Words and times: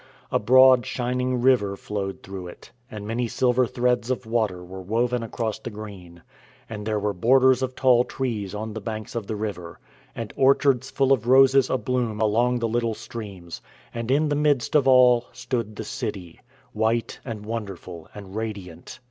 A 0.31 0.39
broad, 0.39 0.83
shining 0.87 1.43
river 1.43 1.77
flowed 1.77 2.23
through 2.23 2.47
it, 2.47 2.71
and 2.89 3.05
many 3.05 3.27
silver 3.27 3.67
threads 3.67 4.09
of 4.09 4.25
water 4.25 4.63
were 4.65 4.81
woven 4.81 5.21
across 5.21 5.59
the 5.59 5.69
green; 5.69 6.23
and 6.67 6.87
there 6.87 6.99
were 6.99 7.13
borders 7.13 7.61
of 7.61 7.75
tall 7.75 8.03
trees 8.03 8.55
on 8.55 8.73
the 8.73 8.81
banks 8.81 9.13
of 9.13 9.27
the 9.27 9.35
river, 9.35 9.79
and 10.15 10.33
orchards 10.35 10.89
full 10.89 11.11
of 11.13 11.27
roses 11.27 11.69
abloom 11.69 12.19
along 12.19 12.57
the 12.57 12.67
little 12.67 12.95
streams, 12.95 13.61
and 13.93 14.09
in 14.09 14.27
the 14.29 14.35
midst 14.35 14.73
of 14.73 14.87
all 14.87 15.25
stood 15.33 15.75
the 15.75 15.83
city, 15.83 16.41
white 16.73 17.19
and 17.23 17.45
wonderful 17.45 18.09
and 18.15 18.35
radiant. 18.35 18.97